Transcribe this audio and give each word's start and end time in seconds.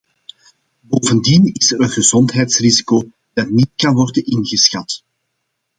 Bovendien 0.81 1.49
is 1.53 1.71
er 1.71 1.81
een 1.81 1.89
gezondheidsrisico 1.89 3.03
dat 3.33 3.49
niet 3.49 3.69
kan 3.75 3.95
worden 3.95 4.25
ingeschat. 4.25 5.03